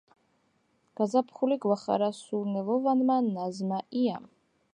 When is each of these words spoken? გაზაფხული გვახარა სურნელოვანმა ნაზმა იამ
გაზაფხული 1.01 1.57
გვახარა 1.67 2.07
სურნელოვანმა 2.21 3.19
ნაზმა 3.31 3.83
იამ 4.05 4.29